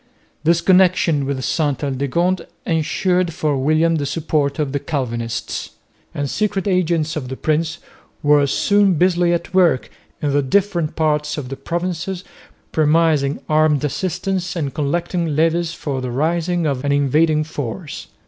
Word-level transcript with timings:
This 0.43 0.61
connection 0.61 1.27
with 1.27 1.43
Sainte 1.45 1.83
Aldegonde 1.83 2.47
ensured 2.65 3.31
for 3.33 3.55
William 3.55 3.97
the 3.97 4.07
support 4.07 4.57
of 4.57 4.71
the 4.71 4.79
Calvinists; 4.79 5.73
and 6.15 6.27
secret 6.27 6.67
agents 6.67 7.15
of 7.15 7.29
the 7.29 7.35
prince 7.37 7.77
were 8.23 8.47
soon 8.47 8.95
busily 8.95 9.31
at 9.31 9.53
work 9.53 9.91
in 10.19 10.31
the 10.33 10.41
different 10.41 10.95
parts 10.95 11.37
of 11.37 11.49
the 11.49 11.55
provinces 11.55 12.23
promising 12.71 13.41
armed 13.47 13.83
assistance 13.83 14.55
and 14.55 14.73
collecting 14.73 15.35
levies 15.35 15.75
for 15.75 16.01
the 16.01 16.09
raising 16.09 16.65
of 16.65 16.83
an 16.83 16.91
invading 16.91 17.43
force. 17.43 18.07